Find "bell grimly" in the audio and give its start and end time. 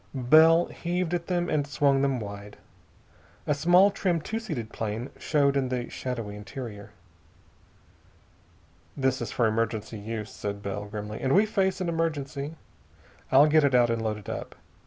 10.63-11.21